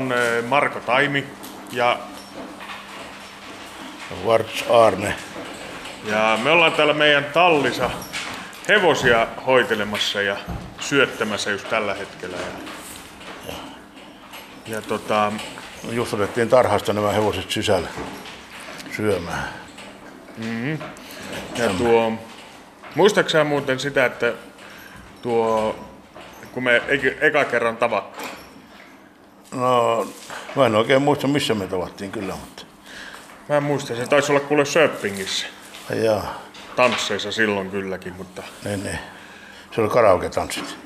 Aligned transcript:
On 0.00 0.12
eh, 0.12 0.42
Marko 0.44 0.80
Taimi 0.80 1.24
ja, 1.72 1.98
Varts 4.26 4.64
Arne. 4.70 5.14
ja 6.04 6.38
me 6.42 6.50
ollaan 6.50 6.72
täällä 6.72 6.92
meidän 6.94 7.24
tallissa 7.24 7.90
hevosia 8.68 9.26
hoitelemassa 9.46 10.22
ja 10.22 10.36
syöttämässä 10.80 11.50
just 11.50 11.68
tällä 11.70 11.94
hetkellä. 11.94 12.36
Ja, 13.46 13.54
ja 14.66 14.82
tota, 14.82 15.32
Just 15.90 16.14
otettiin 16.14 16.48
tarhasta 16.48 16.92
nämä 16.92 17.12
hevoset 17.12 17.50
sisälle 17.50 17.88
syömään. 18.96 19.48
ja 21.56 21.68
tuo, 21.78 22.12
muistaaksä 22.94 23.44
muuten 23.44 23.80
sitä, 23.80 24.04
että 24.04 24.32
tuo, 25.22 25.76
kun 26.52 26.62
me 26.62 26.82
ek- 26.88 27.18
eka 27.20 27.44
kerran 27.44 27.76
tavattiin, 27.76 28.29
No, 29.54 30.06
mä 30.56 30.66
en 30.66 30.74
oikein 30.74 31.02
muista 31.02 31.26
missä 31.28 31.54
me 31.54 31.66
tavattiin 31.66 32.12
kyllä, 32.12 32.34
mutta... 32.34 32.62
Mä 33.48 33.56
en 33.56 33.62
muista, 33.62 33.96
se 33.96 34.06
taisi 34.06 34.32
olla 34.32 34.40
kuule 34.40 34.64
Söppingissä. 34.64 35.46
Jaa, 36.02 36.40
Tansseissa 36.76 37.32
silloin 37.32 37.70
kylläkin, 37.70 38.12
mutta 38.12 38.42
niin, 38.64 38.84
niin. 38.84 38.98
Se 39.74 39.80
oli 39.80 39.90
karaoke-tanssit. 39.90 40.76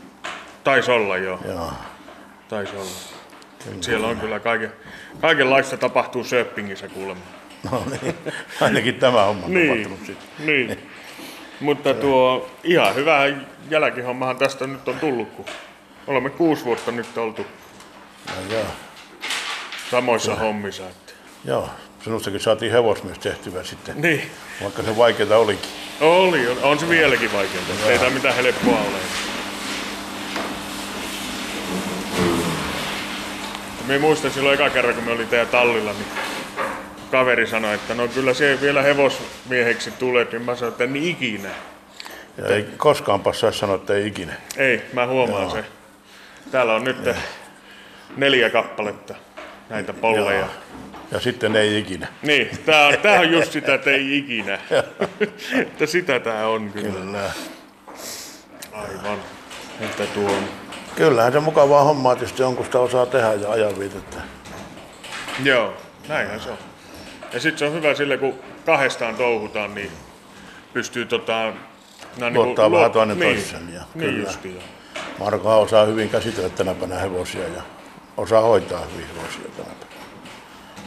taisi 0.64 0.91
olla 0.91 1.16
joo, 1.16 1.41
Joo. 1.48 1.72
taisi 2.48 2.77
olla. 2.77 2.91
Siellä 3.80 4.06
on 4.06 4.20
kyllä 4.20 4.41
kaiken, 4.41 4.72
kaikenlaista 5.20 5.77
tapahtuu 5.77 6.24
Söppingissä 6.24 6.89
kuulemma. 6.89 7.24
No 7.70 7.83
niin, 8.02 8.14
ainakin 8.61 8.94
tämä 8.94 9.24
homma 9.24 9.46
on 9.46 9.55
Niin, 9.55 9.69
tapahtunut 9.69 10.06
sitten. 10.06 10.46
niin. 10.46 10.91
Mutta 11.61 11.94
tuo 11.94 12.50
ihan 12.64 12.94
hyvä 12.94 13.19
jälkihommahan 13.70 14.36
tästä 14.36 14.67
nyt 14.67 14.89
on 14.89 14.98
tullut, 15.00 15.28
kun 15.30 15.44
olemme 16.06 16.30
kuusi 16.30 16.64
vuotta 16.64 16.92
nyt 16.92 17.19
oltu 17.19 17.46
No, 18.28 18.55
joo. 18.55 18.64
samoissa 19.91 20.34
hommissa. 20.34 20.83
Että. 20.89 21.12
joo, 21.44 21.70
sinustakin 22.05 22.41
saatiin 22.41 22.72
hevosmies 22.72 23.19
tehtyä 23.19 23.64
sitten, 23.64 23.94
Niin, 24.03 24.30
vaikka 24.62 24.83
se 24.83 24.97
vaikeaa 24.97 25.39
olikin. 25.39 25.70
oli, 26.00 26.48
on, 26.48 26.56
on 26.62 26.78
se 26.78 26.89
vieläkin 26.89 27.33
vaikeaa. 27.33 27.64
Ei 27.86 27.98
tämä 27.98 28.11
mitään 28.11 28.34
helppoa 28.34 28.78
ole. 28.80 28.98
Me 33.86 33.98
muistan 33.98 34.30
silloin 34.30 34.55
eka 34.55 34.70
kerran, 34.70 34.95
kun 34.95 35.05
me 35.05 35.12
oli 35.12 35.27
teidän 35.27 35.48
tallilla, 35.48 35.92
niin 35.92 36.06
kaveri 37.11 37.47
sanoi, 37.47 37.75
että 37.75 37.95
no 37.95 38.08
kyllä 38.08 38.34
se 38.34 38.58
vielä 38.61 38.83
hevosmieheksi 38.83 39.91
tulee, 39.91 40.27
niin 40.33 40.42
mä 40.42 40.55
sanoin, 40.56 40.72
että 40.72 40.86
niin 40.86 41.11
ikinä. 41.11 41.48
Ja 42.39 42.47
ei 42.48 42.67
koskaanpa 42.77 43.33
saa 43.33 43.52
sanoa, 43.52 43.77
että 43.77 43.95
ei 43.95 44.06
ikinä. 44.06 44.33
Ei, 44.56 44.83
mä 44.92 45.06
huomaan 45.06 45.50
se. 45.50 45.64
Täällä 46.50 46.75
on 46.75 46.84
nyt 46.84 46.97
neljä 48.16 48.50
kappaletta 48.50 49.14
näitä 49.70 49.92
polleja. 49.92 50.47
Ja 51.10 51.20
sitten 51.20 51.56
ei 51.56 51.78
ikinä. 51.78 52.06
Niin, 52.22 52.50
tää 52.66 52.86
on, 52.86 52.94
tää 53.02 53.20
on 53.20 53.33
just 53.33 53.52
sitä, 53.52 53.74
että 53.74 53.91
ei 53.91 54.19
ikinä. 54.19 54.58
että 55.61 55.86
sitä 55.86 56.20
tää 56.20 56.48
on 56.48 56.70
kyllä. 56.72 56.91
Kyllä. 57.00 57.30
Aivan. 58.72 59.19
Että 59.80 60.06
tuo 60.06 60.30
on. 60.30 60.44
Kyllähän 60.96 61.33
se 61.33 61.41
mukavaa 61.41 61.84
hommaa 61.84 62.17
tietysti 62.17 62.42
on, 62.42 62.56
kun 62.56 62.64
sitä 62.64 62.79
osaa 62.79 63.06
tehdä 63.06 63.33
ja 63.33 63.51
ajanviitettä. 63.51 64.17
Joo, 65.45 65.74
näinhän 66.08 66.40
se 66.40 66.50
on. 66.50 66.58
Ja 67.33 67.40
sitten 67.40 67.58
se 67.58 67.64
on 67.64 67.73
hyvä 67.73 67.95
sille, 67.95 68.18
kun 68.18 68.34
kahdestaan 68.67 69.14
touhutaan, 69.17 69.74
niin 69.74 69.90
pystyy 70.73 71.06
tota... 71.06 71.52
No, 72.20 72.30
Luottaa 72.30 72.70
vähän 72.70 72.90
toinen 72.90 73.18
niin, 73.18 73.34
toiseen, 73.36 73.74
ja 73.74 73.83
Niin 73.95 74.11
kyllä. 74.11 74.29
justiin. 74.29 74.58
Markohan 75.18 75.58
osaa 75.58 75.84
hyvin 75.84 76.11
käsitellä 76.11 76.48
tänä 76.48 76.74
päivänä 76.74 77.00
hevosia 77.00 77.48
ja 77.48 77.62
osaa 78.17 78.41
hoitaa 78.41 78.80
hyvin 78.80 79.07
hevosia 79.07 79.51
tänä 79.57 79.75
päivänä. 79.80 80.05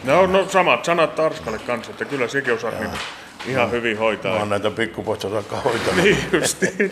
No, 0.04 0.26
no 0.26 0.50
samat 0.50 0.86
sanat 0.86 1.16
Tarskalle 1.16 1.60
kanssa, 1.60 1.92
että 1.92 2.06
kyllä 2.06 2.28
sekin 2.28 2.54
osaa 2.54 2.72
niitä 2.72 2.98
ihan 3.46 3.72
hyvin 3.72 3.98
hoitaa. 3.98 4.34
Mä 4.34 4.40
oon 4.40 4.50
näitä 4.50 4.72
pikkupoista 4.72 5.30
saakka 5.30 5.56
hoitanut. 5.56 6.04
Niin 6.04 6.18
justiin. 6.32 6.92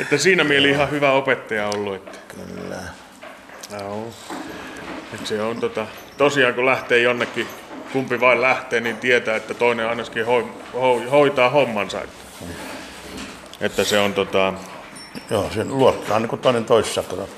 että 0.00 0.18
siinä 0.18 0.44
mieli 0.44 0.70
ihan 0.70 0.90
hyvä 0.90 1.12
opettaja 1.12 1.68
ollut. 1.68 1.94
Että. 1.94 2.18
Kyllä. 2.28 2.76
Joo. 3.80 4.08
Et 5.14 5.26
se 5.26 5.42
on 5.42 5.56
tota, 5.60 5.86
tosiaan 6.18 6.54
kun 6.54 6.66
lähtee 6.66 6.98
jonnekin, 6.98 7.46
kumpi 7.92 8.20
vain 8.20 8.40
lähtee, 8.40 8.80
niin 8.80 8.96
tietää, 8.96 9.36
että 9.36 9.54
toinen 9.54 9.88
ainakin 9.88 10.26
hoi, 10.26 10.46
hoi, 10.72 11.04
hoitaa 11.04 11.50
hommansa. 11.50 12.00
Että, 12.00 12.16
että 13.60 13.84
se 13.84 13.98
on 13.98 14.14
tota, 14.14 14.52
Joo, 15.30 15.50
se 15.54 15.64
luottaa 15.64 16.18
niin 16.18 16.28
kuin 16.28 16.40
toinen 16.40 16.64
toisessa 16.64 17.02
kato, 17.02 17.28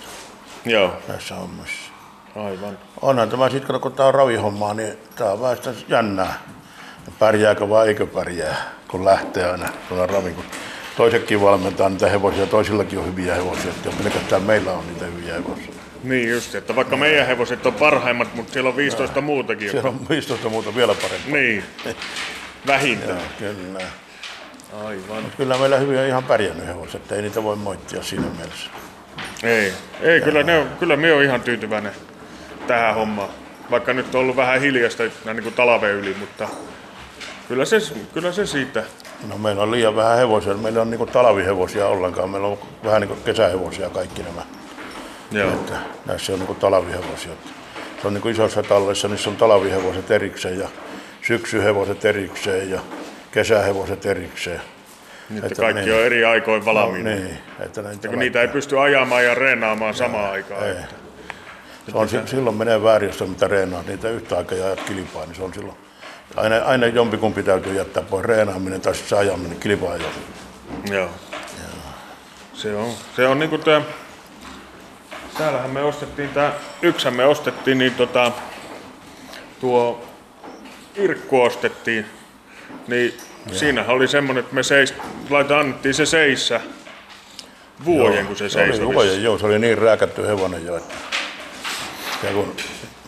joo, 0.64 0.92
näissä 1.08 1.34
hommissa. 1.34 1.92
aivan. 2.36 2.78
Onhan 3.02 3.30
tämä 3.30 3.50
sitten, 3.50 3.80
kun 3.80 3.92
tämä 3.92 4.06
on 4.06 4.14
ravihommaa, 4.14 4.74
niin 4.74 4.98
tämä 5.16 5.30
on 5.30 5.40
vähän 5.40 5.56
sitä 5.56 5.72
jännää. 5.88 6.34
Pärjääkö 7.18 7.68
vai 7.68 7.88
eikö 7.88 8.06
pärjää, 8.06 8.56
kun 8.88 9.04
lähtee 9.04 9.50
aina 9.50 9.68
tuolla 9.88 10.06
ravi. 10.06 10.30
Kun 10.30 10.44
toisetkin 10.96 11.40
valmentaa 11.40 11.88
niitä 11.88 12.08
hevosia, 12.08 12.46
toisillakin 12.46 12.98
on 12.98 13.06
hyviä 13.06 13.34
hevosia. 13.34 13.70
Että 13.70 13.90
pelkästään 14.02 14.42
meillä 14.42 14.72
on 14.72 14.86
niitä 14.86 15.04
hyviä 15.04 15.34
hevosia. 15.34 15.72
Niin 16.04 16.30
just, 16.30 16.54
että 16.54 16.76
vaikka 16.76 16.96
meidän 16.96 17.26
hevoset 17.26 17.66
on 17.66 17.74
parhaimmat, 17.74 18.34
mutta 18.34 18.52
siellä 18.52 18.70
on 18.70 18.76
15 18.76 19.20
muutakin. 19.20 19.70
Siellä 19.70 19.88
on 19.88 20.08
15 20.08 20.48
muuta 20.48 20.74
vielä 20.74 20.94
parempaa. 20.94 21.32
Niin, 21.32 21.64
vähintään. 22.66 23.22
Kyllä. 23.38 23.80
Aivan. 24.84 25.24
Kyllä 25.36 25.58
meillä 25.58 25.76
hyvin 25.76 25.98
on 25.98 26.06
ihan 26.06 26.24
pärjännyt 26.24 26.66
hevoset, 26.66 26.94
että 27.02 27.14
ei 27.14 27.22
niitä 27.22 27.42
voi 27.42 27.56
moittia 27.56 28.02
siinä 28.02 28.26
mielessä. 28.36 28.70
Ei, 29.42 29.72
ei 30.00 30.20
kyllä, 30.20 30.42
ne 30.42 30.58
on, 30.58 30.68
kyllä 30.78 30.96
me 30.96 31.12
on 31.12 31.22
ihan 31.22 31.40
tyytyväinen 31.40 31.92
tähän 32.66 32.94
hommaan. 32.94 33.28
Vaikka 33.70 33.92
nyt 33.92 34.14
on 34.14 34.20
ollut 34.20 34.36
vähän 34.36 34.60
hiljasta 34.60 35.02
niin 35.02 35.42
kuin 35.42 35.54
talven 35.54 35.90
yli, 35.90 36.16
mutta 36.20 36.48
kyllä 37.48 37.64
se, 37.64 37.76
kyllä 38.14 38.32
se 38.32 38.46
siitä. 38.46 38.82
No 39.28 39.38
meillä 39.38 39.62
on 39.62 39.70
liian 39.70 39.96
vähän 39.96 40.18
hevosia, 40.18 40.54
meillä 40.54 40.82
on 40.82 40.90
niinku 40.90 41.06
talvihevosia 41.06 41.86
ollenkaan, 41.86 42.30
meillä 42.30 42.48
on 42.48 42.58
vähän 42.84 43.00
niinku 43.00 43.16
kesähevosia 43.16 43.90
kaikki 43.90 44.22
nämä. 44.22 44.42
Joo. 45.30 45.50
Että 45.50 45.74
näissä 46.06 46.32
on 46.32 46.38
niinku 46.38 46.54
talvihevosia. 46.54 47.32
Se 48.02 48.06
on 48.06 48.14
niinku 48.14 48.28
isossa 48.28 48.62
tallessa, 48.62 49.08
niissä 49.08 49.30
on 49.30 49.36
talvihevoset 49.36 50.10
erikseen 50.10 50.58
ja 50.58 50.68
syksyhevoset 51.22 52.04
erikseen 52.04 52.70
ja 52.70 52.80
kesähevoset 53.32 54.06
erikseen. 54.06 54.60
Niin, 55.30 55.44
että 55.44 55.62
kaikki 55.62 55.82
niin. 55.82 55.94
on 55.94 56.00
eri 56.00 56.24
aikoin 56.24 56.64
valmiina. 56.64 57.10
Niin, 57.10 57.38
että 57.60 57.82
näitä 57.82 58.08
kun 58.08 58.18
niitä 58.18 58.40
ei 58.40 58.48
pysty 58.48 58.80
ajamaan 58.80 59.24
ja 59.24 59.34
reenaamaan 59.34 59.94
samaan 59.94 60.30
aikaan. 60.30 60.64
ei. 60.66 60.70
Että. 60.70 60.94
Se 61.90 61.96
on, 61.98 62.08
si- 62.08 62.26
silloin 62.26 62.56
menee 62.56 62.82
väärin, 62.82 63.08
jos 63.08 63.22
on 63.22 63.30
mitä 63.30 63.48
reenaa 63.48 63.82
niitä 63.82 64.08
yhtä 64.08 64.36
aikaa 64.36 64.58
ja 64.58 64.76
kilpaa, 64.76 65.26
niin 65.26 65.34
se 65.34 65.42
on 65.42 65.54
silloin. 65.54 65.76
Aina, 66.36 66.56
aina 66.56 66.86
jompikumpi 66.86 67.42
täytyy 67.42 67.74
jättää 67.74 68.02
pois 68.02 68.24
reenaaminen 68.24 68.80
tai 68.80 68.94
sitten 68.94 69.08
se 69.08 69.16
ajaminen, 69.16 69.60
kilpaa 69.60 69.96
jo. 69.96 70.06
Joo. 70.90 71.08
Se 72.54 72.76
on, 72.76 72.90
se 73.16 73.26
on 73.26 73.38
niinku 73.38 73.58
tää, 73.58 73.82
täällähän 75.38 75.70
me 75.70 75.82
ostettiin 75.82 76.28
tää, 76.28 76.52
yksän 76.82 77.14
me 77.14 77.24
ostettiin, 77.24 77.78
niin 77.78 77.94
tota, 77.94 78.32
tuo 79.60 80.04
Irkku 80.96 81.42
ostettiin, 81.42 82.06
niin 82.88 83.14
siinähän 83.52 83.94
oli 83.96 84.08
semmonen, 84.08 84.40
että 84.44 84.54
me 84.54 84.62
seis, 84.62 84.94
laita, 85.30 85.58
annettiin 85.60 85.94
se 85.94 86.06
seissä 86.06 86.60
vuoden, 87.84 88.26
kun 88.26 88.36
se 88.36 88.48
Se 88.48 88.58
oli 88.58 88.68
seisoi. 88.68 88.94
vuoden, 88.94 89.22
joo, 89.22 89.38
se 89.38 89.46
oli 89.46 89.58
niin 89.58 89.78
rääkätty 89.78 90.26
hevonen 90.26 90.66
jo, 90.66 90.76
että 90.76 90.94
ja 92.22 92.30
kun 92.32 92.56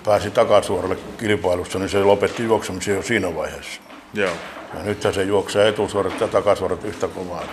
pääsi 0.05 0.31
takasuoralle 0.31 0.97
kilpailussa, 1.19 1.79
niin 1.79 1.89
se 1.89 1.99
lopetti 1.99 2.45
juoksemisen 2.45 2.95
jo 2.95 3.03
siinä 3.03 3.35
vaiheessa. 3.35 3.81
Joo. 4.15 4.31
Ja 4.75 4.83
nyt 4.83 5.03
se 5.13 5.23
juoksee 5.23 5.69
etusuorat 5.69 6.21
ja 6.21 6.29
takasuorat 6.29 6.85
yhtä 6.85 7.09
kovaa. 7.09 7.45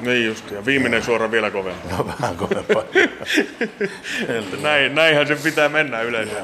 Niin 0.00 0.26
just, 0.26 0.50
ja 0.50 0.64
viimeinen 0.66 1.02
suora 1.02 1.30
vielä 1.30 1.50
kovempaa. 1.50 1.98
No 1.98 2.06
vähän 2.06 2.36
kovempaa. 2.36 2.82
Näin, 4.62 4.94
näinhän 4.94 5.26
se 5.26 5.36
pitää 5.36 5.68
mennä 5.68 6.00
yleensä. 6.00 6.34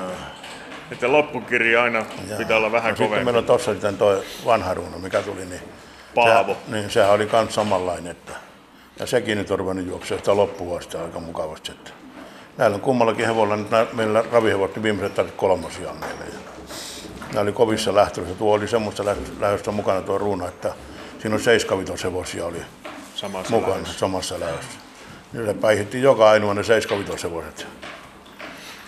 Että 0.93 1.13
loppukirja 1.13 1.83
aina 1.83 2.05
pitää 2.39 2.57
olla 2.57 2.73
vähän 2.73 2.91
no, 2.91 2.97
sitten 2.97 3.09
kovempi. 3.09 3.25
meillä 3.25 3.39
on 3.39 3.45
tossa 3.45 3.73
sitten 3.73 3.97
toi 3.97 4.23
vanha 4.45 4.75
ruuno, 4.75 4.99
mikä 4.99 5.23
tuli, 5.23 5.45
niin, 5.45 5.61
Paavo. 6.15 6.55
Se, 6.55 6.73
niin 6.77 6.91
sehän 6.91 7.11
oli 7.13 7.27
kans 7.27 7.55
samanlainen. 7.55 8.11
Että, 8.11 8.33
ja 9.01 9.07
sekin 9.07 9.39
nyt 9.39 9.51
on 9.51 9.59
ruvennut 9.59 9.87
juoksemaan 9.87 10.21
sitä 10.21 10.37
loppuun 10.37 10.79
asti 10.79 10.97
aika 10.97 11.21
mukavasti. 11.21 11.73
Että. 11.73 11.91
Näillä 12.57 12.75
on 12.75 12.81
kummallakin 12.81 13.27
hevolla, 13.27 13.57
nyt 13.57 13.71
nää- 13.71 13.87
meillä 13.93 14.25
ravihevot, 14.33 14.75
niin 14.75 14.83
viimeiset 14.83 15.15
tarvitsi 15.15 15.39
kolmosia 15.39 15.93
meille. 16.01 16.25
Ja 16.25 16.39
nämä 17.29 17.41
oli 17.43 17.53
kovissa 17.53 17.95
lähtöissä. 17.95 18.35
Tuo 18.35 18.55
oli 18.55 18.69
semmoista 18.69 19.05
lähdöstä 19.41 19.71
mukana 19.71 20.01
tuo 20.01 20.19
ruuna, 20.19 20.49
että 20.49 20.73
siinä 21.19 21.35
on 21.35 21.41
seiskavitoshevosia 21.43 22.47
oli 22.47 22.63
Samassa 23.15 23.51
mukana 23.51 23.73
lähdössä. 23.75 23.99
samassa 23.99 24.41
lähdössä. 24.41 24.79
Niille 25.33 25.55
päihitti 25.55 26.03
joka 26.03 26.31
ainoa 26.31 26.55
ne 26.55 26.63
seiskavitoshevoset. 26.65 27.67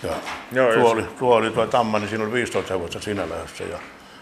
Ja 0.03 0.09
Joo, 0.51 0.73
tuo, 0.73 0.89
oli, 0.91 1.03
tuo 1.03 1.35
oli 1.35 1.51
tuo 1.51 1.65
Tamma, 1.67 1.99
niin 1.99 2.09
siinä 2.09 2.23
oli 2.23 2.33
15 2.33 2.73
hevosta 2.73 2.99
siinä 2.99 3.29
lähdössä 3.29 3.63
ja 3.63 3.77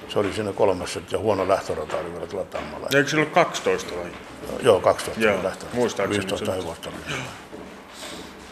se 0.10 0.20
oli 0.20 0.34
siinä 0.34 0.52
kolmessa 0.54 1.00
ja 1.12 1.20
huono 1.20 1.48
lähtörata 1.48 1.98
oli 1.98 2.14
vielä 2.14 2.28
tuolla 2.28 2.46
Tammalla. 2.46 2.88
Eikö 2.96 3.10
sillä 3.10 3.22
ole 3.24 3.30
12 3.32 3.96
vai? 3.96 4.12
Joo, 4.62 4.80
12 4.80 5.22
Joo, 5.24 5.44
lähtörata. 5.44 5.76
muistaakseni 5.76 6.18
15 6.18 6.46
se- 6.46 6.58
hevosta 6.62 6.90
oli. 6.90 7.16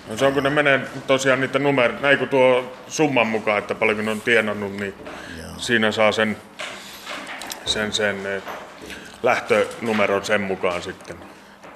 No 0.09 0.17
se 0.17 0.25
on 0.25 0.33
kun 0.33 0.43
ne 0.43 0.49
menee 0.49 0.79
tosiaan 1.07 1.41
niitä 1.41 1.59
numeroita, 1.59 2.01
näin 2.01 2.17
kun 2.19 2.29
tuo 2.29 2.73
summan 2.87 3.27
mukaan, 3.27 3.57
että 3.57 3.75
paljonko 3.75 4.03
ne 4.03 4.11
on 4.11 4.21
tienannut, 4.21 4.71
niin 4.73 4.93
Joo. 5.41 5.49
siinä 5.57 5.91
saa 5.91 6.11
sen, 6.11 6.37
sen, 7.65 7.93
sen 7.93 8.25
eh, 8.25 8.43
lähtönumeron 9.23 10.25
sen 10.25 10.41
mukaan 10.41 10.81
sitten. 10.81 11.17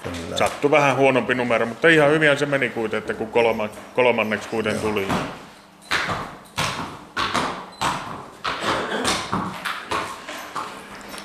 Kyllä. 0.04 0.38
Sattui 0.38 0.72
vähän 0.72 0.96
huonompi 0.96 1.36
numero, 1.36 1.66
mutta 1.66 1.88
ihan 1.88 2.12
hyvin 2.12 2.38
se 2.38 2.46
meni 2.46 2.70
kuitenkin, 2.70 2.98
että 2.98 3.14
kun 3.14 3.32
kolma, 3.32 3.70
kolmanneksi 3.96 4.50
kuiten 4.50 4.80
tuli. 4.80 5.08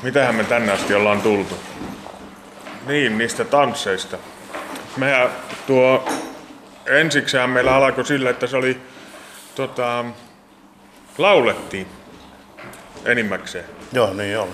Mitähän 0.03 0.35
me 0.35 0.45
tänne 0.45 0.73
asti 0.73 0.95
ollaan 0.95 1.23
tultu? 1.23 1.59
Niin, 2.87 3.19
niistä 3.19 3.45
tansseista. 3.45 4.19
Mehän 4.97 5.29
tuo, 5.67 6.09
ensiksihän 6.87 7.51
meillä 7.51 7.77
alkoi 7.77 8.05
sillä, 8.05 8.31
että 8.31 8.47
se 8.47 8.57
oli, 8.57 8.81
tota, 9.55 10.05
laulettiin 11.19 11.87
enimmäkseen. 13.05 13.65
Joo, 13.93 14.15
niin 14.15 14.39
on. 14.39 14.49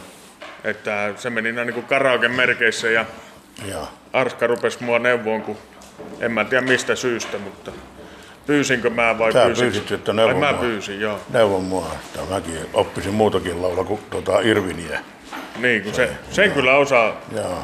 Että 0.64 1.12
se 1.16 1.30
meni 1.30 1.52
näin 1.52 1.66
niin 1.66 1.74
kuin 1.74 1.86
karaoke 1.86 2.28
merkeissä 2.28 2.90
ja 2.90 3.04
Joo. 3.64 3.88
Arska 4.12 4.46
rupesi 4.46 4.84
mua 4.84 4.98
neuvoon, 4.98 5.42
kun 5.42 5.56
en 6.20 6.32
mä 6.32 6.44
tiedä 6.44 6.66
mistä 6.66 6.94
syystä, 6.94 7.38
mutta 7.38 7.72
pyysinkö 8.46 8.90
mä 8.90 9.18
vai 9.18 9.32
Sä 9.32 9.44
pyysit, 9.56 9.92
että 9.92 10.12
neuvon 10.12 10.36
mä 10.36 10.52
mua. 10.52 10.60
pyysin, 10.60 11.00
joo. 11.00 11.20
Neuvon 11.30 11.64
mua, 11.64 11.90
että 12.04 12.34
mäkin 12.34 12.58
oppisin 12.74 13.14
muutakin 13.14 13.62
laulaa 13.62 13.84
kuin 13.84 14.00
tuota 14.10 14.40
Irviniä. 14.40 15.00
Niin, 15.56 15.82
kun 15.82 15.94
se, 15.94 16.10
sen 16.30 16.52
kyllä 16.52 16.76
osaa 16.76 17.12
Joo. 17.36 17.58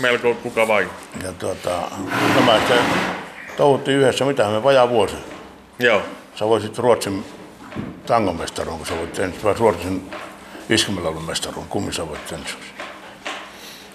melko 0.00 0.34
kuka 0.34 0.68
vain. 0.68 0.88
Ja 1.24 1.32
tuota, 1.32 1.82
mä 2.46 2.58
sitten 2.58 2.78
touhuttiin 3.56 3.98
yhdessä, 3.98 4.24
mitä 4.24 4.48
me 4.48 4.62
vajaa 4.62 4.88
vuosi. 4.88 5.16
Joo, 5.78 6.02
Sä 6.34 6.46
voisit 6.46 6.78
Ruotsin 6.78 7.24
tangomestaruun, 8.06 8.78
kun 8.78 8.86
sä 8.86 8.96
voit 8.96 9.18
ensin, 9.18 9.42
vai 9.44 9.54
Ruotsin 9.58 10.10
iskemälaulun 10.70 11.24
mestaruun, 11.24 11.66
kummin 11.68 11.92
sä 11.92 12.08
voit 12.08 12.32
ensin. 12.32 12.56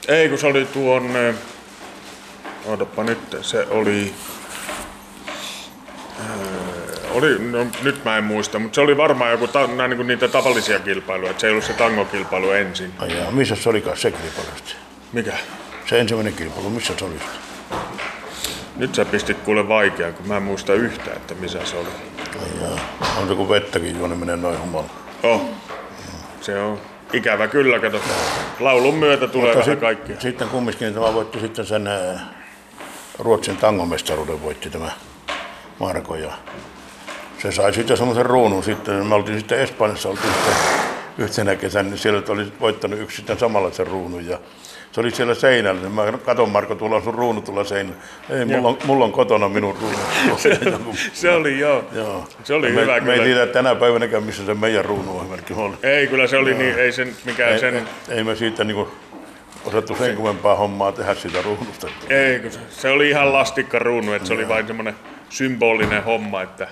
Ei 0.08 0.30
kun 0.30 0.38
se 0.38 0.48
oli 0.48 0.66
tuon, 0.66 1.16
ö, 1.16 1.34
odotapa 2.66 3.04
nyt, 3.04 3.20
se 3.42 3.68
oli, 3.70 4.14
ö, 6.20 6.24
oli, 7.12 7.40
no 7.40 7.68
nyt 7.84 8.06
mä 8.06 8.18
en 8.18 8.24
muista, 8.24 8.60
mutta 8.60 8.76
se 8.76 8.82
oli 8.82 8.98
varmaan 8.98 9.32
joku 9.32 9.48
ta, 9.48 9.68
näin 9.68 9.90
niin 9.90 9.98
kuin 9.98 10.08
niitä 10.08 10.28
tavallisia 10.28 10.80
kilpailuja, 10.80 11.32
että 11.32 11.42
se 11.42 11.48
ei 11.48 11.52
ollut 11.52 11.66
se 11.66 11.74
tangokilpailu 11.74 12.52
ensin. 12.52 12.94
Ai 13.00 13.18
jaa, 13.18 13.32
missä 13.32 13.56
se 13.56 13.70
olikaan 13.70 13.98
se 13.98 14.12
kilpailu 14.12 14.50
sitten? 14.56 14.76
Mikä? 15.14 15.34
Se 15.86 16.00
ensimmäinen 16.00 16.34
kilpailu, 16.34 16.70
missä 16.70 16.94
se 17.00 17.06
oli? 17.06 17.20
Nyt 18.76 18.96
sä 18.96 19.06
pistit 19.06 19.38
kuule 19.38 19.68
vaikeaa, 19.68 20.12
kun 20.12 20.28
mä 20.28 20.38
en 20.38 20.44
muista 20.44 20.74
yhtään, 20.74 21.18
että 21.18 21.34
missä 21.34 21.66
se 21.66 21.78
oli. 21.78 21.88
Ai 22.42 22.62
jaa, 22.62 22.80
on 23.22 23.28
se 23.28 23.36
kuin 23.36 23.50
vettäkin 23.50 24.00
juo, 24.00 24.08
menee 24.08 24.38
noin 24.38 24.60
humalla. 24.60 24.90
Oh. 25.24 25.42
Se 26.42 26.60
on 26.60 26.80
ikävä 27.14 27.48
kyllä, 27.48 27.80
kato. 27.80 28.00
Laulun 28.60 28.96
myötä 28.96 29.28
tulee 29.28 29.46
Mutta 29.56 29.60
vähän 29.60 29.76
sit- 29.76 29.80
kaikkea. 29.80 30.20
Sitten 30.20 30.50
kumminkin 30.50 30.94
tämä 30.94 31.14
voitti 31.14 31.40
sitten 31.40 31.66
sen 31.66 31.88
ää, 31.88 32.20
Ruotsin 33.20 33.58
tangomestaruuden 33.58 34.42
voitti 34.44 34.70
tämä 34.70 34.92
Marko 35.80 36.16
ja 36.16 36.32
se 37.42 37.52
sai 37.52 37.74
sitten 37.74 37.98
semmoisen 37.98 38.26
ruunun 38.26 38.64
sitten. 38.64 39.06
Me 39.08 39.16
oltiin 39.16 39.40
sitten 39.40 39.60
Espanjassa 39.60 40.10
oltiin 40.10 40.34
sitten 40.34 40.54
yhtenä 41.18 41.56
kesänä, 41.56 41.90
niin 41.90 41.98
siellä 41.98 42.22
oli 42.30 42.54
voittanut 42.60 43.00
yksi 43.00 43.16
sitten 43.18 43.40
samanlaisen 43.40 43.88
ruunun 43.88 44.26
ja 44.28 44.40
se 44.94 45.00
oli 45.00 45.12
siellä 45.12 45.34
seinällä, 45.34 45.82
niin 45.82 45.92
mä 45.92 46.12
katon 46.26 46.50
Marko, 46.50 46.76
tuolla 46.76 46.96
on 46.96 47.04
sun 47.04 47.14
ruunu 47.14 47.42
tuolla 47.42 47.64
seinällä. 47.64 48.02
Ei, 48.30 48.46
mulla 48.46 48.68
on, 48.68 48.78
mulla 48.86 49.06
on 49.06 49.12
kotona 49.12 49.50
minun 49.50 49.76
ruunu. 49.82 49.98
Se 51.14 51.32
oli 51.32 51.60
joo. 51.60 51.86
Joo. 51.92 52.28
Se 52.44 52.54
oli 52.54 52.72
me, 52.72 52.82
hyvä 52.82 53.00
me 53.00 53.14
ei 53.14 53.20
kyllä. 53.20 53.24
tiedä 53.24 53.48
tänä 53.48 53.76
päivänäkään, 53.76 54.24
missä 54.24 54.46
se 54.46 54.54
meidän 54.54 54.86
ruunu 54.86 55.18
on 55.18 55.26
melkein 55.26 55.60
oli. 55.60 55.76
Ei 55.84 56.08
kyllä 56.08 56.28
se 56.28 56.38
oli 56.38 56.54
niin, 56.54 56.80
ei 56.80 56.92
sen 56.92 57.16
mikään 57.26 57.54
Ei, 57.54 57.60
sen, 57.60 57.76
ei, 57.76 57.84
ei 58.10 58.24
me 58.24 58.36
siitä 58.36 58.64
niinku 58.64 58.88
osattu 59.66 59.96
sen 59.96 60.16
kummempaa 60.16 60.56
hommaa 60.56 60.92
tehdä 60.92 61.14
siitä 61.16 61.42
ruunusta. 61.42 61.88
ei 62.10 62.40
kun 62.40 62.52
se, 62.52 62.60
se 62.70 62.90
oli 62.90 63.10
ihan 63.10 63.34
lastikka 63.34 63.80
ruunu, 63.80 64.14
että 64.14 64.28
se 64.28 64.34
oli 64.34 64.48
vain 64.48 64.68
semmoinen 64.68 64.96
symbolinen 65.30 66.04
homma, 66.04 66.42
että, 66.42 66.68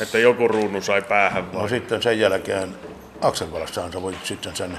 että 0.00 0.18
joku 0.18 0.48
ruunu 0.48 0.80
sai 0.82 1.02
päähän 1.02 1.44
No 1.52 1.68
sitten 1.68 2.02
sen 2.02 2.20
jälkeen 2.20 2.68
Akselvalassahan 3.20 3.92
sä 3.92 4.02
voitit 4.02 4.24
sitten 4.26 4.56
sen 4.56 4.78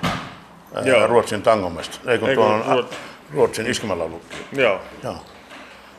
Joo. 0.86 1.08
Ruotsin 1.08 1.42
tangomesta. 1.42 2.12
Ei 2.12 2.18
kun 2.18 2.30
Ei 2.30 2.36
kun 2.36 2.46
tuon 2.46 2.64
Ruot- 2.86 2.94
Ruotsin 3.34 3.68
iskemälaulu. 3.68 4.22
Joo, 4.52 4.82
Joo. 5.04 5.16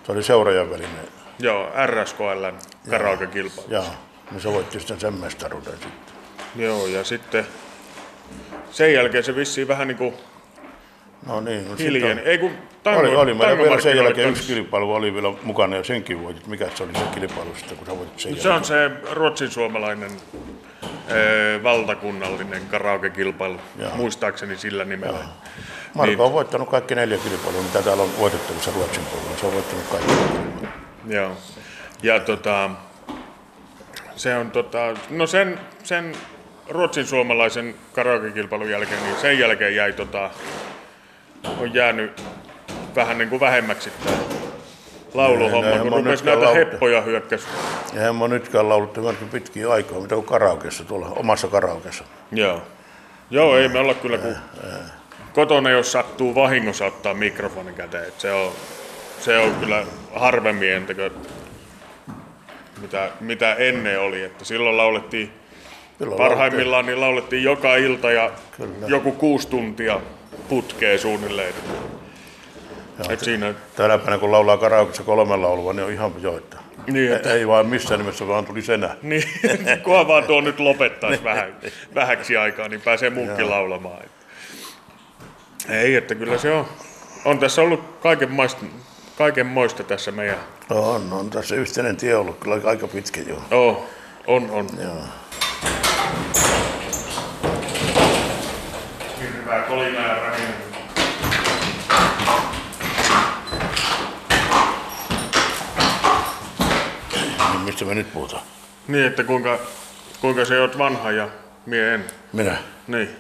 Se 0.06 0.12
oli 0.12 0.22
seuraajan 0.22 0.70
välinen. 0.70 1.08
joo, 1.38 1.68
RSKLn 1.86 2.54
karaoke-kilpailu. 2.90 3.70
Joo. 3.70 3.84
Niin 4.30 4.40
se 4.40 4.52
voitti 4.52 4.78
sitten 4.80 5.00
sen 5.00 5.14
mestaruuden 5.14 5.72
sitten. 5.72 5.90
Joo, 6.56 6.86
ja 6.86 7.04
sitten 7.04 7.46
sen 8.70 8.92
jälkeen 8.94 9.24
se 9.24 9.36
vissiin 9.36 9.68
vähän 9.68 9.88
niin 9.88 9.98
kuin 9.98 10.14
No 11.26 11.40
niin. 11.40 11.68
No 11.68 11.74
hiljeni. 11.78 12.08
sitten 12.14 12.26
Ei 12.32 12.38
kun 12.38 12.50
tango, 12.82 13.00
oli, 13.00 13.16
oli 13.16 13.34
meillä 13.34 13.58
vielä 13.58 13.80
sen 13.80 13.96
jälkeen 13.96 14.28
yksi 14.30 14.54
kilpailu 14.54 14.94
oli 14.94 15.14
vielä 15.14 15.32
mukana 15.42 15.76
ja 15.76 15.84
senkin 15.84 16.22
voitit. 16.22 16.46
Mikä 16.46 16.68
se 16.74 16.82
oli 16.82 16.92
se 16.94 17.00
kilpailu 17.20 17.54
sitten, 17.56 17.76
kun 17.78 17.86
sä 17.86 17.96
voitit 17.98 18.20
sen 18.20 18.32
Se 18.36 18.48
jälkeen? 18.48 18.54
on 18.54 18.64
se 18.64 18.90
ruotsin 19.14 19.50
suomalainen 19.50 20.10
valtakunnallinen 21.62 22.62
karaoke-kilpailu, 22.70 23.60
Joo. 23.78 23.90
muistaakseni 23.94 24.56
sillä 24.56 24.84
nimellä. 24.84 25.24
Marko 25.94 26.06
niin. 26.06 26.20
on 26.20 26.32
voittanut 26.32 26.70
kaikki 26.70 26.94
neljä 26.94 27.18
kilpailua, 27.18 27.62
mitä 27.62 27.82
täällä 27.82 28.02
on 28.02 28.10
voitettavissa 28.18 28.70
Ruotsin 28.74 29.04
puolella. 29.04 29.36
Se 29.36 29.46
on 29.46 29.54
voittanut 29.54 29.84
kaikki. 29.90 30.12
Joo. 31.06 31.36
Ja 32.02 32.20
tota, 32.20 32.70
se 34.16 34.36
on 34.36 34.50
tota, 34.50 34.94
no 35.10 35.26
sen, 35.26 35.60
sen 35.84 36.12
ruotsin 36.68 37.06
suomalaisen 37.06 37.74
karaoke-kilpailun 37.92 38.70
jälkeen, 38.70 39.02
niin 39.02 39.16
sen 39.16 39.38
jälkeen 39.38 39.76
jäi 39.76 39.92
tota, 39.92 40.30
on 41.58 41.74
jäänyt 41.74 42.22
vähän 42.96 43.18
niin 43.18 43.28
kuin 43.28 43.40
vähemmäksi 43.40 43.90
tämä 44.04 44.16
lauluhomma, 45.14 45.66
Eihän 45.66 45.80
kun 45.82 45.90
mä 45.90 45.96
rupesi 45.96 46.24
näitä 46.24 46.50
heppoja 46.50 47.00
hyökkäs. 47.00 47.48
Eihän 47.94 48.16
mä 48.16 48.28
nytkään 48.28 48.68
lauluttu 48.68 49.02
melkein 49.02 49.30
pitkiä 49.30 49.70
aikaa, 49.70 50.00
mitä 50.00 50.14
kuin 50.14 50.26
karaokeessa 50.26 50.84
tuolla, 50.84 51.06
omassa 51.16 51.48
karaokeessa. 51.48 52.04
Joo. 52.32 52.62
Joo, 53.30 53.56
ei 53.56 53.68
me 53.68 53.78
olla 53.78 53.94
kyllä 53.94 54.18
kun 54.18 54.36
kotona, 55.32 55.70
jos 55.70 55.92
sattuu 55.92 56.34
vahingossa 56.34 56.86
ottaa 56.86 57.14
mikrofonin 57.14 57.74
käteen. 57.74 58.08
Et 58.08 58.20
se, 58.20 58.32
on, 58.32 58.52
se 59.20 59.38
on 59.38 59.54
kyllä 59.54 59.84
harvemmin 60.14 60.72
entäkö 60.72 61.10
mitä, 62.80 63.10
mitä 63.20 63.54
ennen 63.54 64.00
oli. 64.00 64.22
Että 64.22 64.44
silloin 64.44 64.76
laulettiin 64.76 65.32
Kyllä 65.98 66.16
parhaimmillaan 66.16 66.86
niin 66.86 67.00
laulettiin 67.00 67.42
joka 67.42 67.76
ilta 67.76 68.12
ja 68.12 68.30
Kyllä. 68.56 68.86
joku 68.86 69.12
kuusi 69.12 69.48
tuntia 69.48 70.00
putkeen 70.48 70.98
suunnilleen. 70.98 71.54
Joo, 73.04 73.12
Et 73.12 73.20
siinä, 73.20 73.54
Tänä 73.76 73.98
päivänä 73.98 74.18
kun 74.18 74.32
laulaa 74.32 74.56
karaokeessa 74.56 75.02
kolme 75.02 75.36
laulua, 75.36 75.72
niin 75.72 75.84
on 75.84 75.92
ihan 75.92 76.12
jo, 76.22 76.36
että 76.36 76.56
niin, 76.86 77.12
että, 77.12 77.32
ei 77.32 77.48
vaan 77.48 77.66
missään 77.66 78.00
nimessä 78.00 78.28
vaan 78.28 78.46
tuli 78.46 78.62
senä. 78.62 78.96
niin, 79.02 79.22
kunhan 79.84 80.08
vaan 80.08 80.24
tuo 80.24 80.40
nyt 80.40 80.60
lopettaisi 80.60 81.24
vähän, 81.30 81.56
vähäksi 81.94 82.36
aikaa, 82.36 82.68
niin 82.68 82.80
pääsee 82.80 83.10
muukin 83.10 83.50
laulamaan. 83.50 84.02
Ei, 85.68 85.94
että 85.94 86.14
kyllä 86.14 86.38
se 86.38 86.52
on. 86.52 86.66
On 87.24 87.38
tässä 87.38 87.62
ollut 87.62 87.98
kaiken 88.00 88.30
maista, 88.30 88.66
kaiken 89.18 89.46
moista 89.46 89.82
tässä 89.82 90.10
meidän... 90.10 90.36
On, 90.70 91.12
on 91.12 91.30
tässä 91.30 91.54
yhteinen 91.54 91.96
tie 91.96 92.16
ollut 92.16 92.38
kyllä 92.38 92.60
aika 92.64 92.88
pitkä 92.88 93.20
jo. 93.20 93.42
Oh, 93.50 93.86
on, 94.26 94.50
on. 94.50 94.66
Joo. 94.82 94.94
Niin 99.20 99.34
hyvää 99.36 99.62
kolinaa 99.62 100.06
ja 100.06 100.69
Niin 107.52 107.60
mistä 107.60 107.84
me 107.84 107.94
nyt 107.94 108.12
puhutaan? 108.12 108.42
Niin, 108.88 109.06
että 109.06 109.24
kuinka, 109.24 109.58
kuinka 110.20 110.44
se 110.44 110.60
oot 110.60 110.78
vanha 110.78 111.10
ja 111.10 111.28
mie 111.66 111.94
en. 111.94 112.04
Minä? 112.32 112.56
Niin. 112.86 113.16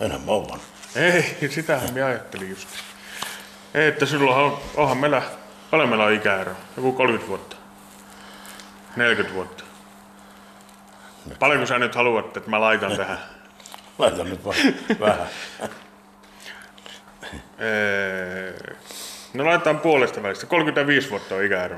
Enhän 0.00 0.20
mä 0.20 0.32
oon 0.32 0.48
vanha. 0.48 0.64
Ei, 0.96 1.50
sitähän 1.50 1.92
minä 1.94 2.06
ajattelin 2.06 2.50
just. 2.50 2.68
Ei, 3.74 3.88
että 3.88 4.06
silloin 4.06 4.36
on, 4.36 4.58
onhan 4.76 4.98
meillä, 4.98 5.22
paljon 5.70 5.88
meillä 5.88 6.04
on 6.04 6.12
ikäero. 6.12 6.52
Joku 6.76 6.92
30 6.92 7.28
vuotta. 7.28 7.56
40 8.96 9.34
vuotta. 9.34 9.64
Paljonko 11.38 11.66
sä 11.66 11.78
nyt 11.78 11.94
haluat, 11.94 12.36
että 12.36 12.50
mä 12.50 12.60
laitan 12.60 12.96
tähän? 12.96 13.18
Laita 13.98 14.24
nyt 14.24 14.44
vaan 14.44 14.56
vähän. 15.00 15.26
No 19.34 19.44
laitetaan 19.44 19.80
puolesta 19.80 20.22
välistä. 20.22 20.46
35 20.46 21.10
vuotta 21.10 21.34
on 21.34 21.44
ikäero. 21.44 21.76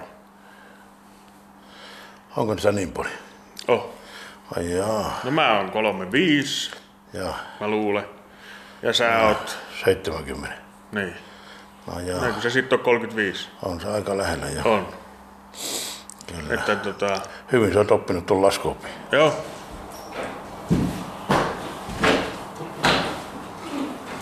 Onko 2.37 2.58
se 2.58 2.72
niin 2.72 2.92
paljon? 2.92 3.14
Oh. 3.68 3.90
Ai 4.56 4.76
jaa, 4.76 5.20
No 5.25 5.30
mä 5.30 5.56
oon 5.58 5.70
35, 5.70 6.70
jaa. 7.12 7.38
mä 7.60 7.68
luulen. 7.68 8.04
Ja 8.82 8.92
sä 8.92 9.18
oot, 9.26 9.58
70. 9.84 10.56
niin. 10.92 11.16
Ai 11.96 12.06
jaa, 12.06 12.26
Eikö 12.26 12.40
se 12.40 12.50
sitten 12.50 12.78
on 12.78 12.84
35? 12.84 13.49
on 13.62 13.80
se 13.80 13.88
aika 13.88 14.16
lähellä 14.18 14.46
jo. 14.46 14.62
On. 14.75 14.87
Että 16.50 16.76
tota, 16.76 17.20
Hyvin 17.52 17.72
sä 17.72 17.78
oot 17.78 17.90
oppinut 17.90 18.26
tuon 18.26 18.42
laskuopin. 18.42 18.90
joo. 19.12 19.32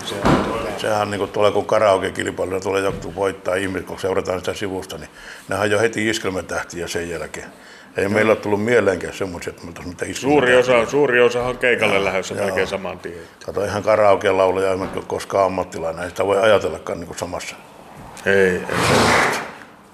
Se 0.04 0.14
on 0.24 0.44
tota, 0.44 0.70
Sehän 0.88 1.02
on 1.02 1.10
niin 1.10 1.18
kuin 1.18 1.30
tuolla 1.30 1.50
kun 1.50 1.66
karaoke-kilpailulla 1.66 2.60
tulee 2.60 2.82
joku 2.82 3.14
voittaa 3.14 3.54
ihmiset, 3.54 3.86
kun 3.86 4.00
seurataan 4.00 4.38
sitä 4.38 4.54
sivusta, 4.54 4.98
niin 4.98 5.10
nehän 5.48 5.64
on 5.64 5.70
jo 5.70 5.80
heti 5.80 6.08
iskelmätähtiä 6.08 6.88
sen 6.88 7.10
jälkeen. 7.10 7.46
Ei 7.96 8.08
meillä 8.08 8.32
ole 8.32 8.38
tullut 8.38 8.64
mieleenkään 8.64 9.14
semmoisia, 9.14 9.50
että 9.50 9.66
me 9.66 9.88
mitään 9.88 10.14
suuri 10.14 10.56
osa, 10.56 10.86
suuri 10.86 11.20
osa 11.20 11.42
on 11.42 11.58
keikalle 11.58 12.04
lähdössä 12.04 12.34
melkein 12.34 12.66
saman 12.66 12.98
tien. 12.98 13.14
Kato 13.46 13.64
ihan 13.64 13.82
karaoke-laulaja, 13.82 14.68
ei 14.68 14.74
ole 14.74 15.02
koskaan 15.06 15.46
ammattilainen, 15.46 16.04
ei 16.04 16.10
sitä 16.10 16.26
voi 16.26 16.38
ajatellakaan 16.38 16.98
niin 16.98 17.06
kuin 17.06 17.18
samassa. 17.18 17.56
Ei, 18.26 18.34
ei. 18.34 18.60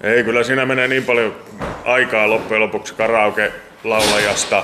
Ei, 0.01 0.23
kyllä 0.23 0.43
siinä 0.43 0.65
menee 0.65 0.87
niin 0.87 1.03
paljon 1.03 1.35
aikaa 1.85 2.29
loppujen 2.29 2.61
lopuksi 2.61 2.93
karaoke-laulajasta 2.93 4.63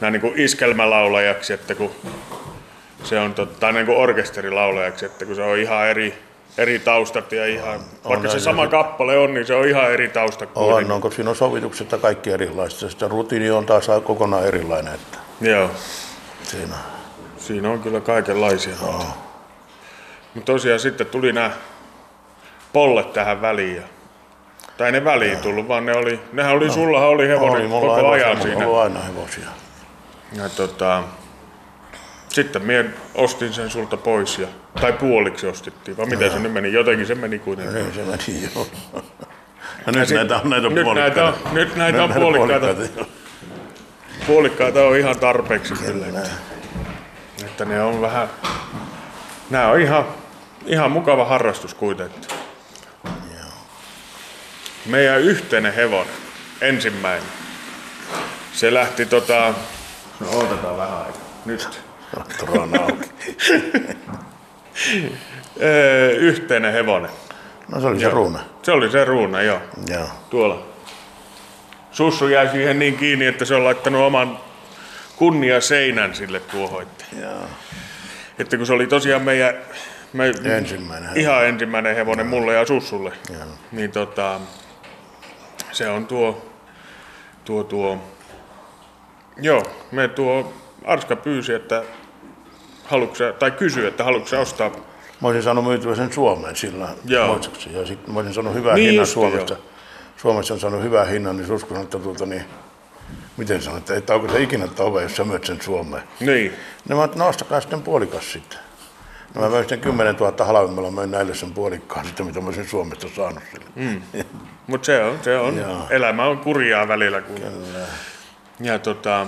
näin 0.00 0.12
niin 0.12 0.20
kuin 0.20 0.40
iskelmälaulajaksi, 0.40 1.52
että 1.52 1.74
kun 1.74 1.90
se 3.04 3.20
on 3.20 3.34
totta, 3.34 3.72
niin 3.72 3.86
kuin 3.86 3.98
orkesterilaulajaksi, 3.98 5.06
että 5.06 5.24
kun 5.24 5.34
se 5.34 5.42
on 5.42 5.58
ihan 5.58 5.86
eri, 5.88 6.14
eri 6.58 6.78
taustat 6.78 7.32
ja 7.32 7.46
ihan, 7.46 7.80
vaikka 8.08 8.28
se 8.28 8.34
näin, 8.34 8.40
sama 8.40 8.66
kappale 8.66 9.18
on, 9.18 9.34
niin 9.34 9.46
se 9.46 9.54
on 9.54 9.68
ihan 9.68 9.92
eri 9.92 10.08
tausta 10.08 10.46
kuin 10.46 10.74
On, 10.74 10.92
onko 10.92 11.10
siinä 11.10 11.30
on 11.30 11.36
sovitukset 11.36 11.92
ja 11.92 11.98
kaikki 11.98 12.30
erilaiset. 12.30 12.90
Sitten 12.90 13.10
rutiini 13.10 13.50
on 13.50 13.66
taas 13.66 13.86
kokonaan 14.04 14.46
erilainen. 14.46 14.94
Että 14.94 15.18
Joo, 15.40 15.70
siinä. 16.42 16.74
siinä 17.36 17.70
on 17.70 17.80
kyllä 17.80 18.00
kaikenlaisia. 18.00 18.74
Mutta 20.34 20.52
tosiaan 20.52 20.80
sitten 20.80 21.06
tuli 21.06 21.32
nämä 21.32 21.50
pollet 22.72 23.12
tähän 23.12 23.40
väliin. 23.40 23.76
Ja, 23.76 23.82
tai 24.76 24.92
ne 24.92 25.04
väliin 25.04 25.38
tullut, 25.38 25.68
vaan 25.68 25.86
ne 25.86 25.96
oli, 25.96 26.20
nehän 26.32 26.52
oli, 26.52 26.70
sullahan 26.70 27.08
oli 27.08 27.28
hevonen 27.28 27.56
Oli, 27.62 27.68
koko 27.68 27.92
on 27.92 28.12
ajan 28.12 28.42
siinä. 28.42 28.64
mulla 28.64 28.76
on 28.76 28.82
aina 28.82 29.00
hevosia. 29.00 29.48
Ja 30.32 30.48
tota, 30.48 31.02
sitten 32.34 32.62
minä 32.62 32.84
ostin 33.14 33.52
sen 33.52 33.70
sulta 33.70 33.96
pois, 33.96 34.38
ja, 34.38 34.46
tai 34.80 34.92
puoliksi 34.92 35.46
ostettiin, 35.46 35.96
vai 35.96 36.06
miten 36.06 36.30
se 36.30 36.38
nyt 36.38 36.52
meni, 36.52 36.72
jotenkin 36.72 37.06
se 37.06 37.14
meni 37.14 37.38
kuitenkin. 37.38 37.94
Se 37.94 38.02
meni 38.02 38.48
joo. 38.54 38.66
No 39.86 39.92
nyt 39.92 40.08
sit- 40.08 40.16
näitä 40.16 40.36
on 40.36 40.50
näitä 40.50 40.68
nyt 40.68 40.84
puolikkaita. 40.84 41.20
näitä 41.22 41.48
on- 41.48 41.54
nyt 41.54 41.76
näitä 41.76 42.02
on 42.02 42.08
näitä 42.10 42.20
puolikkaita. 42.20 42.66
joo. 42.96 43.06
Puolikkaita 44.26 44.84
on 44.84 44.96
ihan 44.96 45.18
tarpeeksi 45.18 45.74
kyllä. 45.74 46.06
Että, 46.06 46.28
että 47.46 47.64
ne 47.64 47.82
on 47.82 48.00
vähän, 48.00 48.28
nämä 49.50 49.68
on 49.68 49.80
ihan, 49.80 50.04
ihan 50.66 50.90
mukava 50.90 51.24
harrastus 51.24 51.74
kuitenkin. 51.74 52.22
Meidän 54.86 55.20
yhteinen 55.20 55.74
hevonen, 55.74 56.14
ensimmäinen, 56.60 57.28
se 58.52 58.74
lähti 58.74 59.06
tota, 59.06 59.54
no 60.20 60.26
otetaan 60.38 60.76
vähän 60.76 60.98
aikaa, 60.98 61.22
nyt. 61.44 61.80
Auki. 62.80 63.08
Öö, 65.62 66.10
yhteinen 66.10 66.72
hevonen. 66.72 67.10
No 67.68 67.80
se 67.80 67.86
oli 67.86 68.00
se 68.00 68.08
ruuna. 68.10 68.38
Se 68.62 68.72
oli 68.72 68.90
se 68.90 69.04
ruuna, 69.04 69.42
joo. 69.42 69.60
Joo. 69.86 70.08
Tuolla. 70.30 70.66
Sussu 71.90 72.28
jäi 72.28 72.48
siihen 72.48 72.78
niin 72.78 72.96
kiinni, 72.96 73.26
että 73.26 73.44
se 73.44 73.54
on 73.54 73.64
laittanut 73.64 74.02
oman 74.02 74.38
kunnia 75.16 75.60
seinän 75.60 76.14
sille 76.14 76.40
tuohon. 76.40 76.86
Joo. 77.20 77.32
että 78.38 78.56
kun 78.56 78.66
se 78.66 78.72
oli 78.72 78.86
tosiaan 78.86 79.22
meidän 79.22 79.54
me, 80.12 80.32
Ensimmäinen 80.56 81.02
hevonen. 81.02 81.20
ihan 81.22 81.46
ensimmäinen 81.46 81.96
hevonen 81.96 82.26
mulle 82.26 82.54
ja 82.54 82.66
Sussulle, 82.66 83.12
Joo. 83.32 83.44
niin 83.72 83.90
tota, 83.90 84.40
se 85.72 85.88
on 85.88 86.06
tuo, 86.06 86.50
tuo, 87.44 87.64
tuo, 87.64 87.98
joo, 89.36 89.62
me 89.92 90.08
tuo 90.08 90.54
Arska 90.84 91.16
pyysi, 91.16 91.54
että 91.54 91.82
haluatko 92.84 93.16
tai 93.38 93.50
kysyi, 93.50 93.86
että 93.86 94.04
haluatko 94.04 94.40
ostaa 94.40 94.70
Mä 95.20 95.28
olisin 95.28 95.42
saanut 95.42 95.64
myytyä 95.64 95.94
sen 95.94 96.12
Suomeen 96.12 96.56
sillä 96.56 96.88
muistaakseni. 97.26 97.78
Ja 97.78 97.86
sitten 97.86 98.14
mä 98.14 98.18
olisin 98.20 98.34
saanut 98.34 98.54
hyvän 98.54 98.74
Niin 98.74 98.90
hinnan 98.90 99.06
Suomesta. 99.06 99.52
joo. 99.52 99.62
Suomessa 100.16 100.54
on 100.54 100.60
saanut 100.60 100.82
hyvän 100.82 101.08
hinnan, 101.08 101.36
niin 101.36 101.46
Susku 101.46 101.68
sanoi, 101.68 101.84
että 101.84 101.98
tuota 101.98 102.26
niin, 102.26 102.44
miten 103.36 103.62
sanoit, 103.62 103.82
että, 103.82 103.94
että 103.94 104.14
onko 104.14 104.32
se 104.32 104.42
ikinä 104.42 104.66
tove, 104.68 105.02
jos 105.02 105.16
sä 105.16 105.24
myyt 105.24 105.44
sen 105.44 105.62
Suomeen. 105.62 106.02
Niin, 106.20 106.52
No 106.88 106.96
mä 106.96 107.08
no 107.14 107.28
ostakaa 107.28 107.60
sitten 107.60 107.82
puolikas 107.82 108.32
sitten. 108.32 108.58
No 109.34 109.40
mä 109.40 109.48
möin 109.48 109.62
sitten 109.62 109.80
10 109.80 110.16
000 110.16 110.44
halvemmalla, 110.44 110.90
möin 110.90 111.10
näille 111.10 111.34
sen 111.34 111.52
puolikkaan 111.52 112.06
sitten, 112.06 112.26
mitä 112.26 112.40
mä 112.40 112.46
olisin 112.46 112.68
Suomesta 112.68 113.06
saanut 113.16 113.42
sille. 113.52 113.66
Mm. 113.76 114.02
mutta 114.66 114.86
se 114.86 115.04
on, 115.04 115.18
se 115.22 115.38
on, 115.38 115.56
Joo. 115.56 115.86
elämä 115.90 116.24
on 116.26 116.38
kurjaa 116.38 116.88
välillä. 116.88 117.20
Kun... 117.20 117.40
Ja 118.60 118.78
tota, 118.78 119.26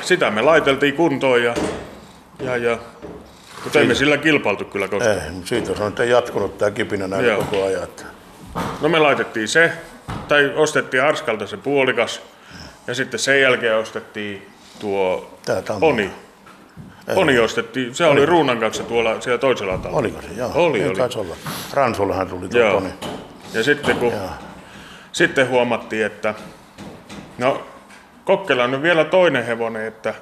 sitä 0.00 0.30
me 0.30 0.42
laiteltiin 0.42 0.94
kuntoon 0.94 1.42
ja, 1.42 1.54
ja, 2.40 2.56
ja 2.56 2.78
mutta 3.64 3.80
ei 3.80 3.86
me 3.86 3.94
sillä 3.94 4.16
kilpailtu 4.18 4.64
kyllä 4.64 4.88
koskaan. 4.88 5.18
Ei, 5.18 5.30
mutta 5.30 5.48
siitä 5.48 5.72
on 5.80 5.88
että 5.88 6.02
ei 6.02 6.10
jatkunut 6.10 6.58
tämä 6.58 6.70
kipinä 6.70 7.08
näin 7.08 7.24
Joo. 7.24 7.38
koko 7.38 7.64
ajan. 7.64 7.88
No 8.80 8.88
me 8.88 8.98
laitettiin 8.98 9.48
se, 9.48 9.72
tai 10.28 10.52
ostettiin 10.56 11.02
Arskalta 11.02 11.46
se 11.46 11.56
puolikas, 11.56 12.22
ja 12.86 12.94
sitten 12.94 13.20
sen 13.20 13.40
jälkeen 13.40 13.76
ostettiin 13.76 14.46
tuo 14.78 15.38
Tää 15.46 15.62
tamma. 15.62 15.80
poni. 15.80 16.10
Poni 17.14 17.38
ostettiin, 17.38 17.94
se 17.94 18.04
oli 18.06 18.26
ruunan 18.26 18.58
kanssa 18.58 18.82
tuolla 18.82 19.20
siellä 19.20 19.38
toisella 19.38 19.78
tavalla. 19.78 19.98
Oliko 19.98 20.22
se? 20.22 20.28
Joo. 20.36 20.50
Oli, 20.54 20.80
Ei 20.82 20.88
oli. 20.88 20.96
taisi 20.96 21.18
olla. 21.18 21.36
Ransullahan 21.72 22.26
tuli 22.28 22.48
tuo 22.48 22.70
poni. 22.72 22.90
Ja 23.54 23.62
sitten 23.62 23.96
kun 23.96 24.12
Joo. 24.12 24.30
sitten 25.12 25.48
huomattiin, 25.48 26.06
että 26.06 26.34
no 27.38 27.62
Kokkela 28.28 28.64
on 28.64 28.82
vielä 28.82 29.04
toinen 29.04 29.46
hevonen, 29.46 29.86
että 29.86 30.14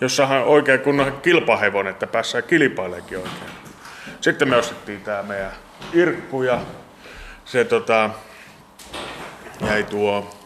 jos 0.00 0.16
saadaan 0.16 0.44
oikein 0.44 0.80
kunnon 0.80 1.20
kilpahevonen, 1.22 1.90
että 1.90 2.06
päässään 2.06 2.44
kilpaileekin 2.44 3.18
oikein. 3.18 3.50
Sitten 4.20 4.48
me 4.48 4.56
ostettiin 4.56 5.00
tämä 5.00 5.22
meidän 5.22 5.52
Irkku 5.92 6.42
ja 6.42 6.60
se 7.44 7.64
tota, 7.64 8.10
jäi 9.66 9.82
tuo, 9.82 10.36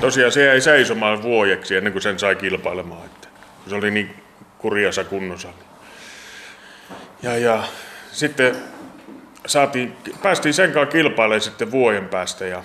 tosiaan 0.00 0.32
se 0.32 0.44
jäi 0.44 0.60
seisomaan 0.60 1.22
vuodeksi 1.22 1.76
ennen 1.76 1.92
kuin 1.92 2.02
sen 2.02 2.18
sai 2.18 2.36
kilpailemaan, 2.36 3.06
että 3.06 3.28
se 3.68 3.74
oli 3.74 3.90
niin 3.90 4.22
kurjassa 4.58 5.04
kunnossa. 5.04 5.48
Ja, 7.22 7.38
ja 7.38 7.62
sitten 8.12 8.56
saatiin, 9.46 9.96
päästiin 10.22 10.54
sen 10.54 10.72
kanssa 10.72 10.92
kilpailemaan 10.92 11.40
sitten 11.40 11.70
vuoden 11.70 12.08
päästä 12.08 12.46
ja, 12.46 12.64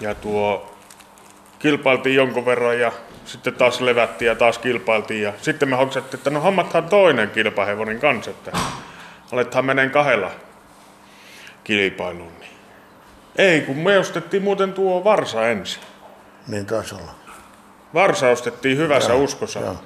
ja 0.00 0.14
tuo, 0.14 0.73
kilpailtiin 1.64 2.16
jonkun 2.16 2.46
verran 2.46 2.80
ja 2.80 2.92
sitten 3.24 3.54
taas 3.54 3.80
levättiin 3.80 4.26
ja 4.26 4.34
taas 4.34 4.58
kilpailtiin 4.58 5.22
ja 5.22 5.32
sitten 5.42 5.68
me 5.68 5.76
hoksattiin, 5.76 6.18
että 6.18 6.30
no 6.30 6.40
hommathan 6.40 6.84
toinen 6.84 7.30
kilpahevonen 7.30 8.00
kanssa, 8.00 8.30
että 8.30 8.52
aletaan 9.32 9.64
meneen 9.64 9.90
kahdella 9.90 10.30
kilpailuun. 11.64 12.32
Niin. 12.40 12.50
Ei, 13.36 13.60
kun 13.60 13.76
me 13.76 13.98
ostettiin 13.98 14.42
muuten 14.42 14.72
tuo 14.72 15.04
Varsa 15.04 15.48
ensin. 15.48 15.82
Niin 16.48 16.66
taisi 16.66 16.94
olla. 16.94 17.14
Varsa 17.94 18.28
ostettiin 18.28 18.78
hyvässä 18.78 19.14
uskossa. 19.14 19.60
joo. 19.60 19.76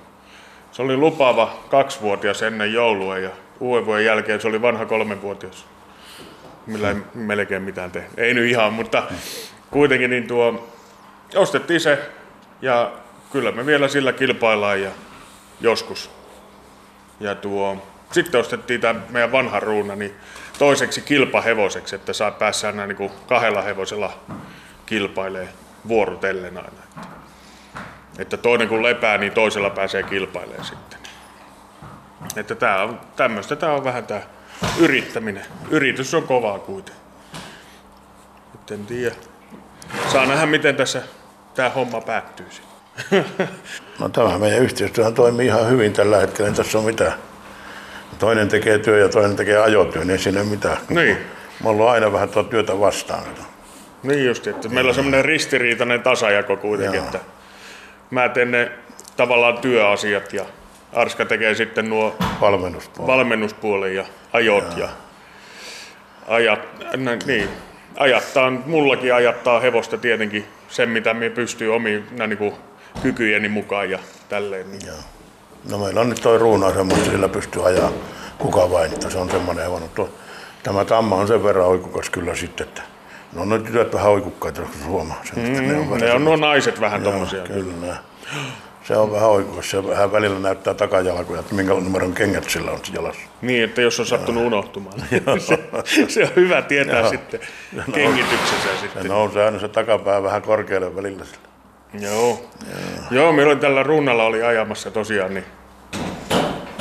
Se 0.72 0.82
oli 0.82 0.96
lupaava 0.96 1.58
kaksivuotias 1.70 2.42
ennen 2.42 2.72
joulua 2.72 3.18
ja 3.18 3.30
uuden 3.60 3.86
vuoden 3.86 4.04
jälkeen 4.04 4.40
se 4.40 4.48
oli 4.48 4.62
vanha 4.62 4.86
kolmenvuotias. 4.86 5.66
Millä 6.66 6.88
ei 6.88 6.96
melkein 7.14 7.62
mitään 7.62 7.90
tehnyt. 7.90 8.18
Ei 8.18 8.34
nyt 8.34 8.50
ihan, 8.50 8.72
mutta 8.72 9.02
kuitenkin 9.70 10.10
niin 10.10 10.28
tuo, 10.28 10.68
ostettiin 11.34 11.80
se 11.80 12.10
ja 12.62 12.92
kyllä 13.32 13.52
me 13.52 13.66
vielä 13.66 13.88
sillä 13.88 14.12
kilpaillaan 14.12 14.82
ja 14.82 14.90
joskus. 15.60 16.10
Ja 17.20 17.34
tuo, 17.34 17.86
sitten 18.12 18.40
ostettiin 18.40 18.80
tämä 18.80 19.00
meidän 19.10 19.32
vanha 19.32 19.60
ruuna 19.60 19.96
niin 19.96 20.14
toiseksi 20.58 21.00
kilpahevoseksi, 21.00 21.94
että 21.94 22.12
saa 22.12 22.30
päässään 22.30 22.76
näin 22.76 22.88
niin 22.98 23.10
kahdella 23.26 23.62
hevosella 23.62 24.12
kilpailee 24.86 25.48
vuorotellen 25.88 26.56
aina. 26.56 26.68
Että, 26.68 27.08
että 28.18 28.36
toinen 28.36 28.68
kun 28.68 28.82
lepää, 28.82 29.18
niin 29.18 29.32
toisella 29.32 29.70
pääsee 29.70 30.02
kilpailemaan 30.02 30.64
sitten. 30.64 30.98
Että 32.36 32.54
tää 32.54 32.82
on, 32.82 33.00
tämmöistä 33.16 33.56
tää 33.56 33.72
on 33.72 33.84
vähän 33.84 34.06
tää 34.06 34.22
yrittäminen. 34.78 35.46
Yritys 35.70 36.14
on 36.14 36.22
kovaa 36.22 36.58
kuitenkin. 36.58 37.02
Nyt 38.52 38.70
en 38.70 38.86
tiedä. 38.86 39.14
Saa 40.12 40.26
nähdä, 40.26 40.46
miten 40.46 40.76
tässä 40.76 41.02
tämä 41.58 41.70
homma 41.70 42.00
päättyy 42.00 42.46
sitten. 42.50 43.24
No 44.00 44.08
tämä 44.08 44.38
meidän 44.38 44.58
yhteistyöhän 44.58 45.14
toimii 45.14 45.46
ihan 45.46 45.70
hyvin 45.70 45.92
tällä 45.92 46.16
hetkellä, 46.16 46.50
ei 46.50 46.56
tässä 46.56 46.78
ole 46.78 46.86
mitään. 46.86 47.12
Toinen 48.18 48.48
tekee 48.48 48.78
työ 48.78 48.98
ja 48.98 49.08
toinen 49.08 49.36
tekee 49.36 49.58
ajotyö, 49.58 50.02
niin 50.02 50.10
ei 50.10 50.18
siinä 50.18 50.40
ole 50.40 50.48
mitään. 50.48 50.76
Niin. 50.88 51.18
Me 51.62 51.68
ollaan 51.68 51.90
aina 51.90 52.12
vähän 52.12 52.28
tuota 52.28 52.50
työtä 52.50 52.80
vastaan. 52.80 53.22
Niin 54.02 54.26
just, 54.26 54.46
että 54.46 54.68
meillä 54.68 54.88
on 54.88 54.94
semmoinen 54.94 55.24
ristiriitainen 55.24 56.02
tasajako 56.02 56.56
kuitenkin, 56.56 56.96
Joo. 56.96 57.04
että 57.04 57.20
mä 58.10 58.28
teen 58.28 58.50
ne 58.50 58.72
tavallaan 59.16 59.58
työasiat 59.58 60.32
ja 60.32 60.44
Arska 60.92 61.24
tekee 61.24 61.54
sitten 61.54 61.90
nuo 61.90 62.16
Valmennuspuolella. 62.40 63.16
valmennuspuolen 63.16 63.94
ja 63.94 64.04
ajot 64.32 64.76
ja 64.76 64.88
ajat, 66.28 66.60
niin, 67.26 67.48
ajattaa, 67.96 68.50
mullakin 68.50 69.14
ajattaa 69.14 69.60
hevosta 69.60 69.98
tietenkin 69.98 70.46
sen, 70.68 70.88
mitä 70.88 71.14
me 71.14 71.30
pystyy 71.30 71.74
omiin 71.74 72.06
niin 72.26 72.52
kykyjeni 73.02 73.48
mukaan 73.48 73.90
ja 73.90 73.98
tälleen. 74.28 74.70
Niin. 74.70 74.86
Joo. 74.86 74.96
No 75.70 75.78
meillä 75.78 76.00
on 76.00 76.08
nyt 76.08 76.20
toi 76.22 76.38
ruuna 76.38 76.74
semmoinen, 76.74 77.06
sillä 77.10 77.28
pystyy 77.28 77.66
ajaa 77.66 77.90
kuka 78.38 78.70
vain, 78.70 78.92
että 78.92 79.10
se 79.10 79.18
on 79.18 79.30
semmoinen 79.30 79.64
hevonen. 79.64 79.88
Tuo, 79.94 80.10
tämä 80.62 80.84
tamma 80.84 81.16
on 81.16 81.28
sen 81.28 81.44
verran 81.44 81.66
oikukas 81.66 82.10
kyllä 82.10 82.34
sitten, 82.34 82.66
että 82.66 82.82
no 83.32 83.44
ne 83.44 83.58
tytöt 83.58 83.94
vähän 83.94 84.10
oikukkaita, 84.10 84.60
jos 84.60 84.70
huomaa 84.86 85.20
sen. 85.24 85.44
Mm, 85.44 85.68
ne 85.68 85.76
on, 85.76 85.98
ne 85.98 86.12
on 86.12 86.24
nuo 86.24 86.36
naiset 86.36 86.80
vähän 86.80 87.02
tommosia. 87.02 87.42
Kyllä. 87.42 87.96
Se 88.88 88.96
on 88.96 89.12
vähän 89.12 89.28
oikukas, 89.28 89.70
se 89.70 89.88
vähän 89.88 90.12
välillä 90.12 90.38
näyttää 90.38 90.74
takajalkoja, 90.74 91.40
että 91.40 91.54
minkä 91.54 91.74
numeron 91.74 92.12
kengät 92.12 92.50
sillä 92.50 92.70
on 92.70 92.78
jalassa. 92.92 93.22
Niin, 93.42 93.64
että 93.64 93.82
jos 93.82 94.00
on 94.00 94.06
sattunut 94.06 94.44
unohtumaan. 94.46 95.00
se, 95.38 95.58
se, 96.08 96.22
on 96.22 96.30
hyvä 96.36 96.62
tietää 96.62 97.00
Joo. 97.00 97.10
sitten 97.10 97.40
kengityksessä 97.94 98.68
sitten. 98.80 99.02
Se 99.02 99.08
nousee 99.08 99.44
aina 99.44 99.58
se 99.58 99.68
takapää 99.68 100.22
vähän 100.22 100.42
korkealle 100.42 100.96
välillä. 100.96 101.24
sillä. 101.24 101.48
Joo. 102.08 102.40
Joo, 103.10 103.32
meillä 103.32 103.52
oli 103.52 103.60
tällä 103.60 103.82
runnalla 103.82 104.24
oli 104.24 104.42
ajamassa 104.42 104.90
tosiaan, 104.90 105.34
niin 105.34 105.44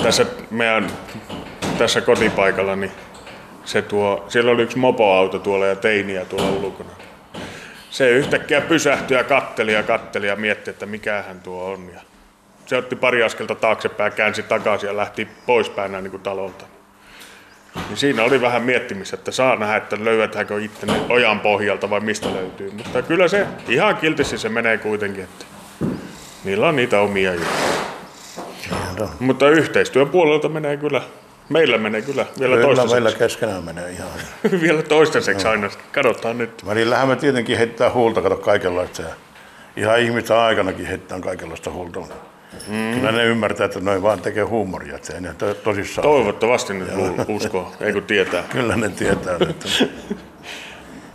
tässä 0.03 0.25
meidän 0.51 0.87
tässä 1.77 2.01
kotipaikalla, 2.01 2.75
niin 2.75 2.91
se 3.65 3.81
tuo, 3.81 4.25
siellä 4.27 4.51
oli 4.51 4.63
yksi 4.63 4.77
mopoauto 4.77 5.39
tuolla 5.39 5.65
ja 5.65 5.75
teiniä 5.75 6.25
tuolla 6.25 6.49
ulkona. 6.49 6.89
Se 7.89 8.09
yhtäkkiä 8.09 8.61
pysähtyi 8.61 9.17
ja 9.17 9.23
katteli 9.23 9.73
ja 9.73 9.83
katteli 9.83 10.27
ja 10.27 10.35
mietti, 10.35 10.69
että 10.69 10.85
mikähän 10.85 11.39
tuo 11.39 11.63
on. 11.63 11.89
Ja 11.93 12.01
se 12.65 12.77
otti 12.77 12.95
pari 12.95 13.23
askelta 13.23 13.55
taaksepäin, 13.55 14.13
käänsi 14.13 14.43
takaisin 14.43 14.87
ja 14.87 14.97
lähti 14.97 15.27
poispäin 15.45 15.91
näin 15.91 16.03
niin 16.03 16.11
kuin 16.11 16.23
talolta. 16.23 16.65
Niin 17.87 17.97
siinä 17.97 18.23
oli 18.23 18.41
vähän 18.41 18.61
miettimistä, 18.61 19.15
että 19.15 19.31
saa 19.31 19.55
nähdä, 19.55 19.75
että 19.75 19.97
löydetäänkö 20.03 20.61
itse 20.61 20.87
ojan 21.09 21.39
pohjalta 21.39 21.89
vai 21.89 21.99
mistä 21.99 22.33
löytyy. 22.33 22.71
Mutta 22.71 23.01
kyllä 23.01 23.27
se 23.27 23.47
ihan 23.67 23.97
kiltisti 23.97 24.37
se 24.37 24.49
menee 24.49 24.77
kuitenkin, 24.77 25.23
että 25.23 25.45
niillä 26.43 26.67
on 26.67 26.75
niitä 26.75 26.99
omia 26.99 27.33
juttuja. 27.33 27.77
Mutta 29.19 29.49
yhteistyön 29.49 30.09
puolelta 30.09 30.49
menee 30.49 30.77
kyllä, 30.77 31.01
meillä 31.49 31.77
menee 31.77 32.01
kyllä 32.01 32.25
vielä 32.39 32.55
Kyllä 32.55 32.67
meillä 32.67 32.75
toistaiseksi. 32.85 33.17
keskenään 33.17 33.63
menee 33.63 33.91
ihan. 33.91 34.07
vielä 34.61 34.81
toistaiseksi 34.81 35.47
aina. 35.47 35.69
Katsotaan 35.91 36.37
nyt. 36.37 36.65
Välillähän 36.65 37.07
me 37.07 37.15
tietenkin 37.15 37.57
heittää 37.57 37.91
huulta, 37.91 38.21
kato 38.21 38.37
kaikenlaista. 38.37 39.01
Ja 39.01 39.07
ihan 39.75 39.99
ihmisten 39.99 40.37
aikanakin 40.37 40.85
heittää 40.85 41.19
kaikenlaista 41.19 41.71
huulta. 41.71 41.99
Mm. 42.67 42.93
Kyllä 42.93 43.11
ne 43.11 43.23
ymmärtää, 43.25 43.65
että 43.65 43.79
noin 43.79 44.01
vaan 44.03 44.21
tekee 44.21 44.43
huumoria, 44.43 44.95
että 44.95 45.13
ei 45.13 45.21
ne 45.21 45.33
to- 45.37 45.53
tosissaan. 45.53 46.03
Toivottavasti 46.07 46.73
lu- 46.73 47.15
uskoo, 47.35 47.71
ei 47.81 47.93
kun 47.93 48.03
tietää. 48.03 48.43
Kyllä 48.53 48.75
ne 48.75 48.89
tietää, 48.89 49.37
että 49.49 49.67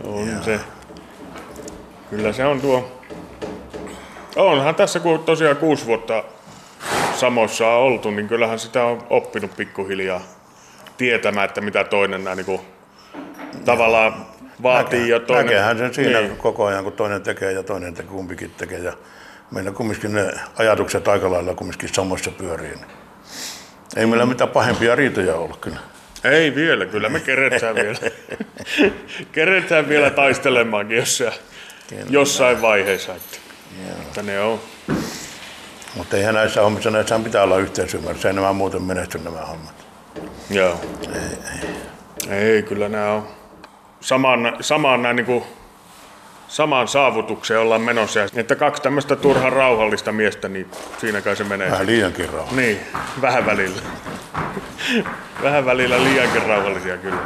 On 0.03 0.27
se. 0.45 0.59
Kyllä 2.09 2.33
se 2.33 2.45
on 2.45 2.61
tuo. 2.61 3.01
Onhan 4.35 4.75
tässä 4.75 4.99
kun 4.99 5.19
tosiaan 5.19 5.57
kuusi 5.57 5.85
vuotta 5.85 6.23
samoissa 7.15 7.67
on 7.67 7.81
oltu, 7.81 8.11
niin 8.11 8.27
kyllähän 8.27 8.59
sitä 8.59 8.85
on 8.85 9.03
oppinut 9.09 9.55
pikkuhiljaa 9.57 10.21
tietämään, 10.97 11.45
että 11.45 11.61
mitä 11.61 11.83
toinen 11.83 12.23
näin 12.23 12.37
niin 12.37 12.59
tavallaan 13.65 14.25
vaatii 14.63 15.09
ja 15.09 15.19
toinen... 15.19 15.45
näkeehän 15.45 15.77
sen 15.77 15.93
siinä 15.93 16.19
Niin. 16.19 16.37
koko 16.37 16.65
ajan, 16.65 16.83
kun 16.83 16.93
toinen 16.93 17.21
tekee 17.21 17.51
ja 17.51 17.63
toinen 17.63 17.93
te 17.93 18.03
kumpikin 18.03 18.51
tekee. 18.51 18.79
Ja 18.79 18.93
meillä 19.51 19.71
kumminkin 19.71 20.13
ne 20.13 20.31
ajatukset 20.57 21.07
aika 21.07 21.31
lailla 21.31 21.53
kumminkin 21.53 21.89
samoissa 21.93 22.31
pyörii. 22.31 22.69
niin 22.69 22.85
Ei 23.95 24.05
meillä 24.05 24.25
mitään 24.25 24.49
pahempia 24.49 24.95
riitoja 24.95 25.35
ollut 25.35 25.57
kyllä. 25.57 25.79
Ei 26.23 26.55
vielä, 26.55 26.85
kyllä 26.85 27.09
me 27.09 27.19
keretään 27.19 27.75
vielä. 27.75 27.97
keretään 29.31 29.89
vielä 29.89 30.09
taistelemaankin 30.09 30.97
jossain, 30.97 31.33
jossain 32.09 32.61
vaiheessa. 32.61 33.15
Että, 33.15 33.37
että 34.01 34.21
ne 34.21 34.39
on. 34.39 34.59
Mutta 35.95 36.17
eihän 36.17 36.35
näissä 36.35 36.61
hommissa, 36.61 36.91
näissä 36.91 37.19
pitää 37.19 37.43
olla 37.43 37.57
yhteisymmärrys. 37.57 38.25
Ei 38.25 38.33
nämä 38.33 38.53
muuten 38.53 38.81
menesty 38.81 39.17
nämä 39.17 39.39
hommat. 39.39 39.73
Joo. 40.49 40.81
Ei, 42.29 42.37
ei. 42.37 42.63
kyllä 42.63 42.89
nämä 42.89 43.11
on 43.11 43.27
samaan, 44.01 44.57
samaan 44.61 45.01
näin 45.01 45.15
niin 45.15 45.25
kuin, 45.25 45.43
samaan 46.47 46.87
saavutukseen 46.87 47.59
ollaan 47.59 47.81
menossa. 47.81 48.19
Ja 48.19 48.27
Että 48.35 48.55
kaksi 48.55 48.81
tämmöistä 48.81 49.15
turhan 49.15 49.53
rauhallista 49.53 50.11
miestä, 50.11 50.49
niin 50.49 50.67
siinä 50.97 51.21
kai 51.21 51.35
se 51.35 51.43
menee. 51.43 51.71
Vähän 51.71 51.87
liiankin 51.87 52.29
rauha. 52.29 52.55
Niin, 52.55 52.79
vähän 53.21 53.45
välillä. 53.45 53.81
vähän 55.43 55.65
välillä 55.65 56.03
liiankin 56.03 56.41
rauhallisia 56.45 56.97
kyllä. 56.97 57.21